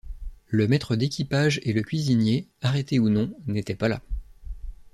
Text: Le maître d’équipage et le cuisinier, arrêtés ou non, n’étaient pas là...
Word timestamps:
Le 0.47 0.67
maître 0.67 0.95
d’équipage 0.95 1.59
et 1.61 1.73
le 1.73 1.83
cuisinier, 1.83 2.47
arrêtés 2.63 2.97
ou 2.97 3.09
non, 3.09 3.31
n’étaient 3.45 3.75
pas 3.75 3.87
là... 3.87 4.01